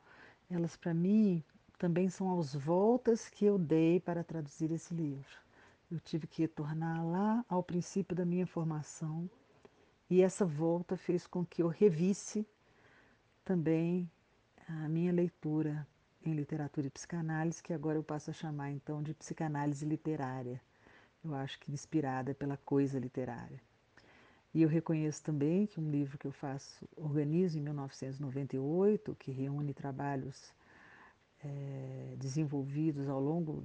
elas 0.49 0.77
para 0.77 0.93
mim 0.93 1.43
também 1.83 2.07
são 2.07 2.39
as 2.39 2.55
voltas 2.55 3.27
que 3.27 3.43
eu 3.43 3.57
dei 3.57 3.99
para 3.99 4.23
traduzir 4.23 4.71
esse 4.71 4.93
livro. 4.93 5.37
Eu 5.91 5.99
tive 5.99 6.25
que 6.25 6.43
retornar 6.43 7.05
lá 7.05 7.43
ao 7.49 7.61
princípio 7.61 8.15
da 8.15 8.23
minha 8.23 8.47
formação 8.47 9.29
e 10.09 10.21
essa 10.21 10.45
volta 10.45 10.95
fez 10.95 11.27
com 11.27 11.45
que 11.45 11.61
eu 11.61 11.67
revisse 11.67 12.47
também 13.43 14.09
a 14.65 14.87
minha 14.87 15.11
leitura 15.11 15.85
em 16.23 16.33
literatura 16.33 16.87
e 16.87 16.89
psicanálise, 16.89 17.61
que 17.61 17.73
agora 17.73 17.97
eu 17.97 18.03
passo 18.03 18.29
a 18.29 18.33
chamar 18.33 18.71
então 18.71 19.03
de 19.03 19.13
psicanálise 19.13 19.85
literária. 19.85 20.61
Eu 21.21 21.35
acho 21.35 21.59
que 21.59 21.69
inspirada 21.69 22.33
pela 22.33 22.55
coisa 22.55 22.97
literária. 22.97 23.59
E 24.53 24.61
eu 24.61 24.69
reconheço 24.69 25.21
também 25.21 25.67
que 25.67 25.81
um 25.81 25.91
livro 25.91 26.17
que 26.17 26.27
eu 26.27 26.31
faço, 26.31 26.87
organizo 26.95 27.59
em 27.59 27.61
1998, 27.61 29.13
que 29.15 29.31
reúne 29.31 29.73
trabalhos 29.73 30.53
é, 31.43 32.15
desenvolvidos 32.17 33.09
ao 33.09 33.19
longo, 33.19 33.63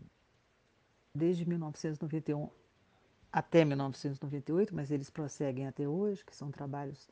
desde 1.14 1.48
1991 1.48 2.48
até 3.32 3.64
1998, 3.64 4.74
mas 4.74 4.90
eles 4.90 5.10
prosseguem 5.10 5.66
até 5.66 5.86
hoje, 5.86 6.24
que 6.24 6.34
são 6.34 6.50
trabalhos 6.50 7.08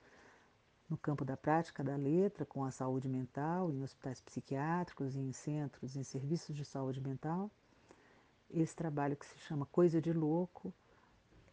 no 0.89 0.97
campo 0.97 1.25
da 1.25 1.37
prática 1.37 1.83
da 1.83 1.97
letra, 1.97 2.45
com 2.45 2.65
a 2.65 2.71
saúde 2.71 3.09
mental, 3.09 3.71
em 3.71 3.83
hospitais 3.83 4.21
psiquiátricos, 4.21 5.17
em 5.17 5.33
centros, 5.33 5.97
em 5.97 6.03
serviços 6.03 6.55
de 6.55 6.65
saúde 6.65 7.01
mental. 7.01 7.51
Esse 8.49 8.75
trabalho 8.75 9.17
que 9.17 9.27
se 9.27 9.39
chama 9.39 9.67
Coisa 9.67 10.01
de 10.01 10.13
Louco 10.13 10.73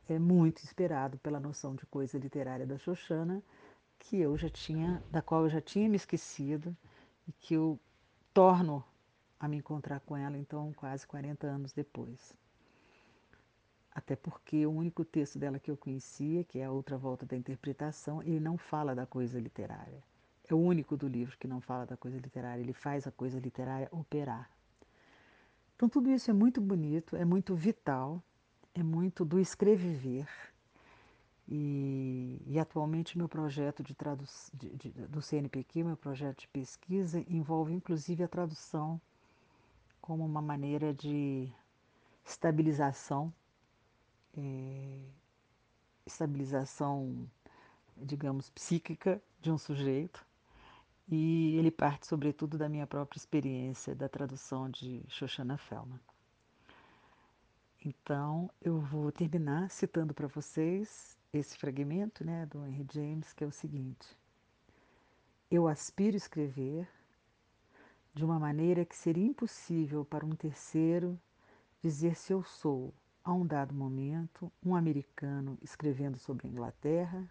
é 0.08 0.20
muito 0.20 0.64
inspirado 0.64 1.18
pela 1.18 1.40
noção 1.40 1.76
de 1.76 1.86
coisa 1.88 2.18
literária 2.18 2.66
da 2.66 2.78
Xoxana, 2.78 3.42
que 3.98 4.18
eu 4.18 4.38
já 4.38 4.50
tinha, 4.50 5.02
da 5.12 5.22
qual 5.22 5.44
eu 5.44 5.50
já 5.50 5.62
tinha 5.62 5.90
me 5.90 5.96
esquecido 5.96 6.76
e 7.28 7.32
que 7.32 7.54
eu 7.54 7.80
torno 8.34 8.84
a 9.44 9.48
me 9.48 9.58
encontrar 9.58 10.00
com 10.00 10.16
ela 10.16 10.38
então 10.38 10.72
quase 10.74 11.06
40 11.06 11.48
anos 11.48 11.74
depois 11.74 12.34
até 13.94 14.16
porque 14.16 14.66
o 14.66 14.72
único 14.72 15.06
texto 15.06 15.38
dela 15.38 15.60
que 15.60 15.70
eu 15.70 15.78
conhecia, 15.78 16.44
que 16.44 16.58
é 16.60 16.66
a 16.66 16.72
outra 16.72 16.98
volta 16.98 17.26
da 17.26 17.38
interpretação, 17.38 18.24
ele 18.24 18.40
não 18.40 18.58
fala 18.58 18.96
da 18.96 19.06
coisa 19.06 19.40
literária. 19.40 20.04
É 20.50 20.54
o 20.54 20.58
único 20.58 20.98
do 20.98 21.08
livro 21.08 21.38
que 21.38 21.48
não 21.48 21.62
fala 21.62 21.86
da 21.86 21.96
coisa 21.96 22.18
literária, 22.18 22.62
ele 22.62 22.74
faz 22.74 23.06
a 23.06 23.12
coisa 23.12 23.40
literária 23.40 23.88
operar. 23.92 24.50
Então 25.76 25.88
tudo 25.88 26.10
isso 26.10 26.32
é 26.32 26.34
muito 26.34 26.60
bonito, 26.60 27.16
é 27.16 27.24
muito 27.24 27.54
vital, 27.56 28.22
é 28.74 28.82
muito 28.82 29.24
do 29.24 29.40
escrever. 29.40 30.28
E, 31.48 32.42
e 32.48 32.58
atualmente 32.58 33.18
meu 33.18 33.30
projeto 33.30 33.84
de 33.84 33.94
tradução 33.94 34.52
do 35.10 35.22
CNPq, 35.22 35.84
meu 35.84 35.98
projeto 35.98 36.40
de 36.40 36.48
pesquisa, 36.48 37.24
envolve 37.28 37.74
inclusive 37.74 38.24
a 38.24 38.28
tradução 38.28 39.00
como 40.04 40.24
uma 40.24 40.42
maneira 40.42 40.94
de 40.94 41.50
estabilização 42.24 43.34
é, 44.38 45.00
estabilização, 46.06 47.30
digamos, 47.98 48.50
psíquica 48.50 49.22
de 49.40 49.52
um 49.52 49.58
sujeito. 49.58 50.26
E 51.08 51.56
ele 51.58 51.70
parte, 51.70 52.08
sobretudo, 52.08 52.58
da 52.58 52.70
minha 52.70 52.88
própria 52.88 53.18
experiência 53.18 53.94
da 53.94 54.08
tradução 54.08 54.70
de 54.70 55.04
Shoshana 55.10 55.58
Feldman. 55.58 56.00
Então, 57.86 58.50
eu 58.62 58.80
vou 58.80 59.12
terminar 59.12 59.70
citando 59.70 60.14
para 60.14 60.28
vocês 60.28 61.18
esse 61.34 61.58
fragmento 61.58 62.24
né, 62.24 62.46
do 62.46 62.66
Henry 62.66 62.88
James, 62.92 63.34
que 63.34 63.44
é 63.44 63.48
o 63.48 63.52
seguinte: 63.52 64.18
Eu 65.52 65.68
aspiro 65.68 66.16
escrever 66.16 66.88
de 68.14 68.24
uma 68.24 68.38
maneira 68.40 68.86
que 68.86 68.96
seria 68.96 69.26
impossível 69.26 70.06
para 70.06 70.26
um 70.26 70.36
terceiro 70.36 71.20
dizer 71.82 72.16
se 72.16 72.32
eu 72.32 72.44
sou 72.44 72.94
a 73.24 73.34
um 73.34 73.46
dado 73.46 73.74
momento, 73.74 74.52
um 74.64 74.76
americano 74.76 75.58
escrevendo 75.62 76.18
sobre 76.18 76.48
a 76.48 76.50
Inglaterra 76.50 77.30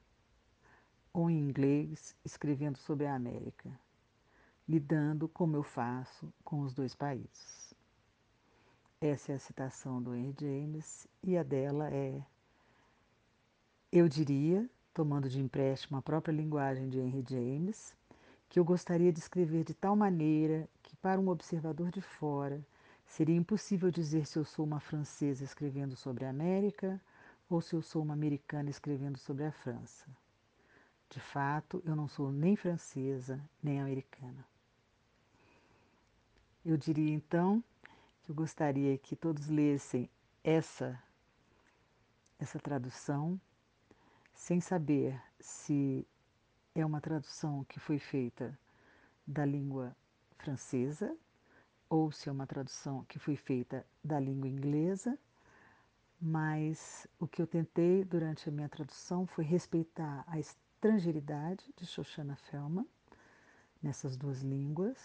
ou 1.12 1.30
em 1.30 1.38
inglês 1.38 2.16
escrevendo 2.24 2.78
sobre 2.78 3.06
a 3.06 3.14
América, 3.14 3.70
lidando 4.66 5.28
como 5.28 5.56
eu 5.56 5.62
faço 5.62 6.32
com 6.42 6.60
os 6.60 6.72
dois 6.72 6.94
países. 6.94 7.74
Essa 9.00 9.32
é 9.32 9.34
a 9.34 9.38
citação 9.38 10.02
do 10.02 10.14
Henry 10.14 10.34
James 10.40 11.06
e 11.22 11.36
a 11.36 11.42
dela 11.42 11.92
é: 11.92 12.24
Eu 13.90 14.08
diria, 14.08 14.68
tomando 14.94 15.28
de 15.28 15.40
empréstimo 15.40 15.98
a 15.98 16.02
própria 16.02 16.32
linguagem 16.32 16.88
de 16.88 16.98
Henry 16.98 17.24
James, 17.28 17.96
que 18.52 18.60
eu 18.60 18.64
gostaria 18.64 19.10
de 19.10 19.18
escrever 19.18 19.64
de 19.64 19.72
tal 19.72 19.96
maneira 19.96 20.68
que, 20.82 20.94
para 20.96 21.18
um 21.18 21.28
observador 21.28 21.90
de 21.90 22.02
fora, 22.02 22.62
Seria 23.12 23.36
impossível 23.36 23.90
dizer 23.90 24.26
se 24.26 24.38
eu 24.38 24.44
sou 24.44 24.64
uma 24.64 24.80
francesa 24.80 25.44
escrevendo 25.44 25.94
sobre 25.94 26.24
a 26.24 26.30
América 26.30 26.98
ou 27.46 27.60
se 27.60 27.74
eu 27.74 27.82
sou 27.82 28.02
uma 28.02 28.14
americana 28.14 28.70
escrevendo 28.70 29.18
sobre 29.18 29.44
a 29.44 29.52
França. 29.52 30.06
De 31.10 31.20
fato, 31.20 31.82
eu 31.84 31.94
não 31.94 32.08
sou 32.08 32.32
nem 32.32 32.56
francesa 32.56 33.38
nem 33.62 33.82
americana. 33.82 34.46
Eu 36.64 36.78
diria 36.78 37.12
então 37.12 37.62
que 38.22 38.30
eu 38.30 38.34
gostaria 38.34 38.96
que 38.96 39.14
todos 39.14 39.46
lessem 39.46 40.08
essa 40.42 40.98
essa 42.38 42.58
tradução 42.58 43.38
sem 44.32 44.58
saber 44.58 45.20
se 45.38 46.06
é 46.74 46.84
uma 46.84 47.00
tradução 47.00 47.64
que 47.64 47.78
foi 47.78 47.98
feita 47.98 48.58
da 49.26 49.44
língua 49.44 49.94
francesa 50.38 51.16
ou 51.88 52.10
se 52.10 52.28
é 52.28 52.32
uma 52.32 52.46
tradução 52.46 53.04
que 53.04 53.18
foi 53.18 53.36
feita 53.36 53.84
da 54.02 54.18
língua 54.18 54.48
inglesa, 54.48 55.18
mas 56.18 57.06
o 57.18 57.26
que 57.26 57.42
eu 57.42 57.46
tentei 57.46 58.02
durante 58.04 58.48
a 58.48 58.52
minha 58.52 58.68
tradução 58.68 59.26
foi 59.26 59.44
respeitar 59.44 60.24
a 60.26 60.38
estrangeiridade 60.38 61.70
de 61.76 61.84
Shoshana 61.84 62.36
Feldman 62.36 62.88
nessas 63.82 64.16
duas 64.16 64.40
línguas, 64.40 64.96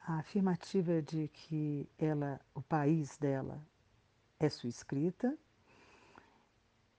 a 0.00 0.18
afirmativa 0.18 1.00
de 1.00 1.28
que 1.28 1.88
ela, 1.96 2.40
o 2.54 2.62
país 2.62 3.16
dela 3.18 3.62
é 4.40 4.48
sua 4.48 4.70
escrita 4.70 5.38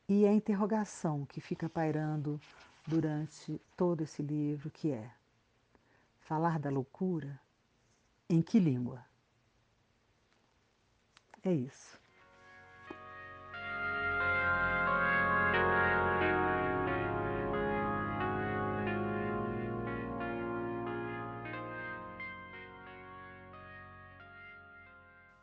e 0.07 0.25
a 0.25 0.33
interrogação 0.33 1.25
que 1.25 1.41
fica 1.41 1.67
pairando 1.67 2.39
durante 2.87 3.59
todo 3.77 4.03
esse 4.03 4.21
livro, 4.21 4.69
que 4.69 4.91
é 4.91 5.11
falar 6.19 6.59
da 6.59 6.69
loucura 6.69 7.39
em 8.29 8.41
que 8.41 8.59
língua? 8.59 9.05
É 11.43 11.51
isso. 11.51 11.99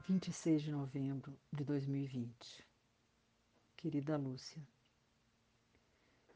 Vinte 0.09 0.28
e 0.28 0.33
seis 0.33 0.62
de 0.62 0.71
novembro 0.71 1.38
de 1.52 1.62
dois 1.62 1.85
mil 1.85 2.02
e 2.02 2.07
vinte. 2.07 2.66
Querida 3.76 4.16
Lúcia, 4.16 4.61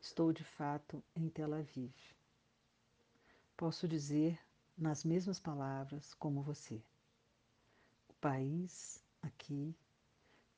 estou 0.02 0.32
de 0.32 0.42
fato 0.42 1.00
em 1.14 1.28
Tel 1.28 1.54
Aviv. 1.54 1.94
Posso 3.56 3.86
dizer 3.86 4.36
nas 4.76 5.04
mesmas 5.04 5.38
palavras 5.38 6.12
como 6.14 6.42
você. 6.42 6.82
O 8.08 8.14
país 8.14 9.00
aqui 9.22 9.72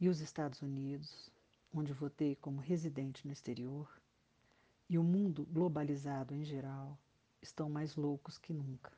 e 0.01 0.09
os 0.09 0.21
Estados 0.21 0.63
Unidos, 0.63 1.31
onde 1.73 1.93
votei 1.93 2.35
como 2.37 2.59
residente 2.59 3.27
no 3.27 3.33
exterior, 3.35 3.87
e 4.89 4.97
o 4.97 5.03
mundo 5.03 5.45
globalizado 5.45 6.35
em 6.35 6.43
geral 6.43 6.99
estão 7.43 7.69
mais 7.69 7.97
loucos 7.97 8.39
que 8.39 8.55
nunca. 8.55 8.93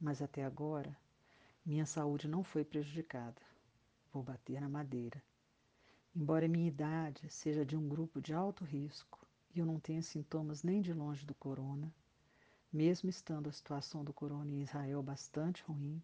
Mas 0.00 0.22
até 0.22 0.44
agora, 0.44 0.96
minha 1.66 1.84
saúde 1.84 2.28
não 2.28 2.44
foi 2.44 2.64
prejudicada. 2.64 3.42
Vou 4.12 4.22
bater 4.22 4.60
na 4.60 4.68
madeira. 4.68 5.20
Embora 6.16 6.46
minha 6.46 6.68
idade 6.68 7.28
seja 7.28 7.66
de 7.66 7.76
um 7.76 7.88
grupo 7.88 8.20
de 8.20 8.32
alto 8.32 8.62
risco 8.64 9.26
e 9.52 9.58
eu 9.58 9.66
não 9.66 9.80
tenha 9.80 10.00
sintomas 10.00 10.62
nem 10.62 10.80
de 10.80 10.92
longe 10.92 11.26
do 11.26 11.34
corona, 11.34 11.92
mesmo 12.72 13.10
estando 13.10 13.48
a 13.48 13.52
situação 13.52 14.04
do 14.04 14.12
corona 14.12 14.48
em 14.52 14.62
Israel 14.62 15.02
bastante 15.02 15.64
ruim, 15.64 16.00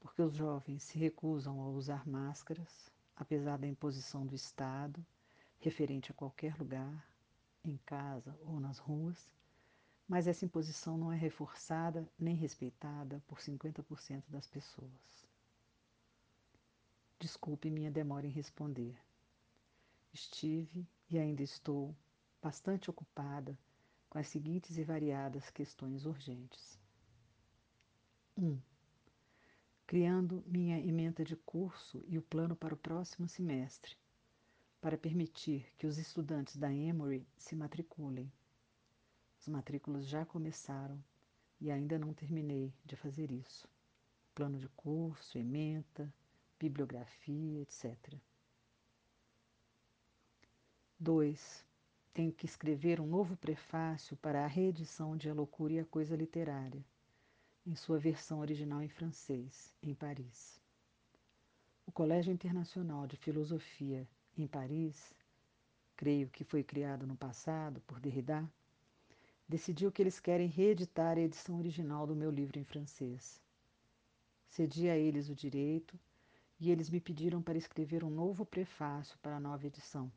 porque 0.00 0.20
os 0.20 0.34
jovens 0.34 0.82
se 0.82 0.98
recusam 0.98 1.62
a 1.62 1.68
usar 1.68 2.08
máscaras, 2.08 2.90
apesar 3.14 3.56
da 3.56 3.68
imposição 3.68 4.26
do 4.26 4.34
Estado, 4.34 5.06
referente 5.60 6.10
a 6.10 6.14
qualquer 6.14 6.58
lugar, 6.58 7.08
em 7.64 7.76
casa 7.86 8.36
ou 8.44 8.58
nas 8.58 8.78
ruas, 8.78 9.30
mas 10.08 10.26
essa 10.26 10.44
imposição 10.44 10.98
não 10.98 11.12
é 11.12 11.16
reforçada 11.16 12.04
nem 12.18 12.34
respeitada 12.34 13.22
por 13.28 13.38
50% 13.38 14.24
das 14.28 14.48
pessoas. 14.48 15.24
Desculpe 17.20 17.70
minha 17.70 17.92
demora 17.92 18.26
em 18.26 18.30
responder. 18.30 18.98
Estive 20.12 20.86
e 21.08 21.18
ainda 21.18 21.42
estou 21.42 21.94
bastante 22.42 22.90
ocupada 22.90 23.58
com 24.08 24.18
as 24.18 24.26
seguintes 24.26 24.76
e 24.76 24.82
variadas 24.82 25.50
questões 25.50 26.04
urgentes. 26.04 26.78
1. 28.36 28.44
Um, 28.44 28.60
criando 29.86 30.42
minha 30.46 30.78
ementa 30.78 31.24
de 31.24 31.36
curso 31.36 32.04
e 32.08 32.18
o 32.18 32.22
plano 32.22 32.56
para 32.56 32.74
o 32.74 32.76
próximo 32.76 33.28
semestre, 33.28 33.96
para 34.80 34.96
permitir 34.98 35.72
que 35.76 35.86
os 35.86 35.98
estudantes 35.98 36.56
da 36.56 36.72
Emory 36.72 37.26
se 37.36 37.54
matriculem. 37.54 38.32
As 39.38 39.46
matrículas 39.46 40.06
já 40.06 40.24
começaram 40.24 41.02
e 41.60 41.70
ainda 41.70 41.98
não 41.98 42.14
terminei 42.14 42.72
de 42.84 42.96
fazer 42.96 43.30
isso. 43.30 43.68
Plano 44.34 44.58
de 44.58 44.68
curso, 44.70 45.38
ementa, 45.38 46.12
bibliografia, 46.58 47.60
etc. 47.62 48.14
2. 51.02 51.64
Tenho 52.12 52.30
que 52.30 52.44
escrever 52.44 53.00
um 53.00 53.06
novo 53.06 53.34
prefácio 53.34 54.18
para 54.18 54.44
a 54.44 54.46
reedição 54.46 55.16
de 55.16 55.30
A 55.30 55.32
Loucura 55.32 55.72
e 55.72 55.78
a 55.80 55.84
Coisa 55.86 56.14
Literária 56.14 56.84
em 57.66 57.74
sua 57.74 57.98
versão 57.98 58.40
original 58.40 58.82
em 58.82 58.88
francês, 58.88 59.72
em 59.82 59.94
Paris. 59.94 60.60
O 61.86 61.92
Colégio 61.92 62.30
Internacional 62.30 63.06
de 63.06 63.16
Filosofia, 63.16 64.06
em 64.36 64.46
Paris, 64.46 65.14
creio 65.96 66.28
que 66.28 66.44
foi 66.44 66.62
criado 66.62 67.06
no 67.06 67.16
passado 67.16 67.80
por 67.86 67.98
Derrida, 67.98 68.46
decidiu 69.48 69.90
que 69.90 70.02
eles 70.02 70.20
querem 70.20 70.48
reeditar 70.48 71.16
a 71.16 71.20
edição 71.22 71.56
original 71.56 72.06
do 72.06 72.14
meu 72.14 72.30
livro 72.30 72.58
em 72.58 72.64
francês. 72.64 73.40
Cedi 74.48 74.90
a 74.90 74.98
eles 74.98 75.30
o 75.30 75.34
direito 75.34 75.98
e 76.58 76.70
eles 76.70 76.90
me 76.90 77.00
pediram 77.00 77.40
para 77.40 77.56
escrever 77.56 78.04
um 78.04 78.10
novo 78.10 78.44
prefácio 78.44 79.18
para 79.22 79.36
a 79.36 79.40
nova 79.40 79.66
edição. 79.66 80.12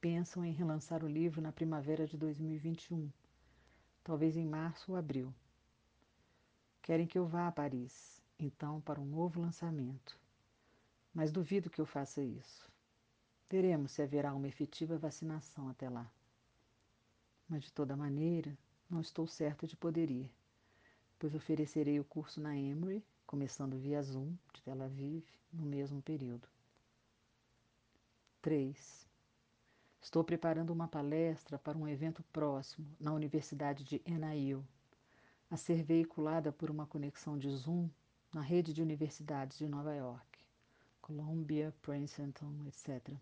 Pensam 0.00 0.44
em 0.44 0.52
relançar 0.52 1.02
o 1.02 1.08
livro 1.08 1.40
na 1.40 1.50
primavera 1.50 2.06
de 2.06 2.16
2021, 2.16 3.10
talvez 4.04 4.36
em 4.36 4.44
março 4.44 4.92
ou 4.92 4.96
abril. 4.96 5.34
Querem 6.82 7.06
que 7.06 7.18
eu 7.18 7.26
vá 7.26 7.48
a 7.48 7.52
Paris, 7.52 8.22
então, 8.38 8.80
para 8.80 9.00
um 9.00 9.06
novo 9.06 9.40
lançamento. 9.40 10.18
Mas 11.12 11.32
duvido 11.32 11.70
que 11.70 11.80
eu 11.80 11.86
faça 11.86 12.22
isso. 12.22 12.70
Veremos 13.48 13.92
se 13.92 14.02
haverá 14.02 14.34
uma 14.34 14.48
efetiva 14.48 14.98
vacinação 14.98 15.68
até 15.68 15.88
lá. 15.88 16.10
Mas, 17.48 17.64
de 17.64 17.72
toda 17.72 17.96
maneira, 17.96 18.56
não 18.90 19.00
estou 19.00 19.26
certo 19.26 19.66
de 19.66 19.76
poder 19.76 20.10
ir, 20.10 20.30
pois 21.18 21.34
oferecerei 21.34 21.98
o 21.98 22.04
curso 22.04 22.40
na 22.40 22.56
Emory, 22.56 23.04
começando 23.26 23.78
via 23.78 24.02
Zoom, 24.02 24.36
de 24.52 24.62
Tel 24.62 24.82
Aviv, 24.82 25.24
no 25.52 25.64
mesmo 25.64 26.02
período. 26.02 26.46
3. 28.42 29.08
Estou 30.06 30.22
preparando 30.22 30.70
uma 30.70 30.86
palestra 30.86 31.58
para 31.58 31.76
um 31.76 31.88
evento 31.88 32.22
próximo 32.32 32.86
na 33.00 33.12
Universidade 33.12 33.82
de 33.82 34.00
NIU, 34.06 34.64
a 35.50 35.56
ser 35.56 35.82
veiculada 35.82 36.52
por 36.52 36.70
uma 36.70 36.86
conexão 36.86 37.36
de 37.36 37.50
Zoom 37.50 37.90
na 38.32 38.40
rede 38.40 38.72
de 38.72 38.80
universidades 38.80 39.58
de 39.58 39.68
Nova 39.68 39.92
York, 39.92 40.38
Columbia, 41.02 41.74
Princeton, 41.82 42.54
etc. 42.68 43.16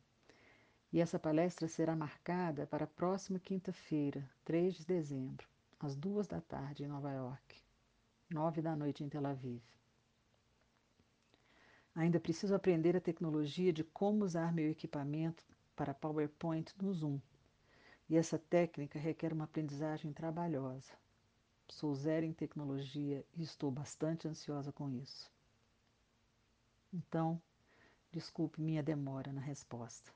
E 0.93 1.01
essa 1.01 1.19
palestra 1.19 1.67
será 1.69 1.97
marcada 1.97 2.67
para 2.67 2.85
a 2.85 2.87
próxima 2.87 3.39
quinta-feira, 3.39 4.31
3 4.45 4.75
de 4.75 4.85
dezembro, 4.85 5.49
às 5.81 5.97
duas 5.97 6.27
da 6.27 6.43
tarde 6.43 6.85
em 6.85 6.87
Nova 6.87 7.11
York, 7.11 7.63
nove 8.29 8.61
da 8.61 8.77
noite 8.77 9.03
em 9.03 9.09
Tel 9.09 9.27
Aviv. 9.27 9.63
Ainda 11.95 12.21
preciso 12.21 12.55
aprender 12.55 12.95
a 12.95 13.01
tecnologia 13.01 13.73
de 13.73 13.83
como 13.83 14.23
usar 14.23 14.53
meu 14.53 14.71
equipamento 14.71 15.54
para 15.75 15.95
PowerPoint 15.95 16.73
no 16.81 16.93
Zoom. 16.93 17.21
E 18.09 18.17
essa 18.17 18.39
técnica 18.39 18.99
requer 18.99 19.33
uma 19.33 19.45
aprendizagem 19.45 20.13
trabalhosa. 20.13 20.93
Sou 21.69 21.95
zero 21.95 22.27
em 22.27 22.33
tecnologia 22.33 23.25
e 23.35 23.43
estou 23.43 23.71
bastante 23.71 24.29
ansiosa 24.29 24.71
com 24.71 24.91
isso. 24.91 25.31
Então, 26.93 27.41
desculpe 28.13 28.61
minha 28.61 28.83
demora 28.83 29.33
na 29.33 29.41
resposta. 29.41 30.13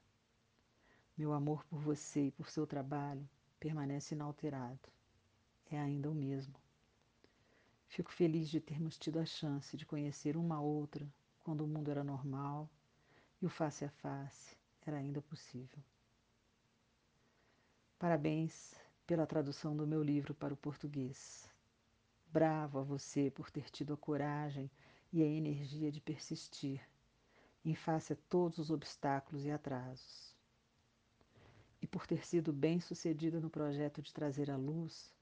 Meu 1.17 1.33
amor 1.33 1.65
por 1.65 1.81
você 1.81 2.27
e 2.27 2.31
por 2.31 2.51
seu 2.51 2.67
trabalho 2.67 3.29
permanece 3.59 4.15
inalterado. 4.15 4.89
É 5.71 5.79
ainda 5.79 6.11
o 6.11 6.15
mesmo. 6.15 6.55
Fico 7.89 8.13
feliz 8.13 8.49
de 8.51 8.61
termos 8.61 8.99
tido 8.99 9.19
a 9.19 9.25
chance 9.25 9.77
de 9.77 9.87
conhecer 9.87 10.37
uma 10.37 10.61
outra 10.61 11.11
quando 11.41 11.63
o 11.63 11.67
mundo 11.67 11.91
era 11.91 12.05
normal 12.05 12.69
e 13.41 13.47
o 13.47 13.49
face 13.49 13.85
a 13.85 13.91
face 13.91 14.58
era 14.89 14.97
ainda 14.97 15.21
possível. 15.21 15.83
Parabéns 17.99 18.75
pela 19.07 19.27
tradução 19.27 19.77
do 19.77 19.87
meu 19.87 20.03
livro 20.03 20.35
para 20.35 20.55
o 20.55 20.57
português. 20.57 21.49
Bravo 22.29 22.79
a 22.79 22.83
você 22.83 23.31
por 23.31 23.51
ter 23.51 23.71
tido 23.71 23.93
a 23.93 23.97
coragem 23.97 24.71
e 25.13 25.23
a 25.23 25.27
energia 25.27 25.93
de 25.93 26.01
persistir 26.01 26.81
em 27.65 27.75
face 27.75 28.15
a 28.15 28.17
todos 28.29 28.59
os 28.59 28.71
obstáculos 28.71 29.45
e 29.45 29.51
atrasos. 29.51 30.35
E 31.83 31.87
por 31.87 32.07
ter 32.07 32.27
sido 32.27 32.53
bem 32.53 32.81
sucedida 32.81 33.41
no 33.41 33.51
projeto 33.51 34.01
de 34.01 34.13
trazer 34.13 34.51
à 34.51 34.57
luz 34.57 35.15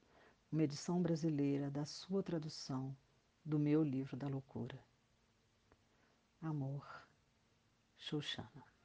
uma 0.51 0.63
edição 0.63 1.01
brasileira 1.01 1.69
da 1.69 1.85
sua 1.85 2.23
tradução 2.23 2.95
do 3.43 3.59
meu 3.59 3.83
livro 3.83 4.15
da 4.15 4.27
loucura. 4.27 4.81
Amor, 6.41 6.85
Xoxana. 7.97 8.76